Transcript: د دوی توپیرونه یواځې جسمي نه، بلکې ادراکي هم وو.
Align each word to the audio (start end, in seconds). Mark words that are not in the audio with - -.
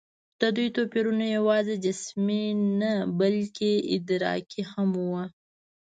د 0.39 0.43
دوی 0.55 0.67
توپیرونه 0.77 1.25
یواځې 1.37 1.75
جسمي 1.85 2.45
نه، 2.81 2.93
بلکې 3.19 3.71
ادراکي 3.95 4.61
هم 4.71 4.89
وو. 5.03 5.21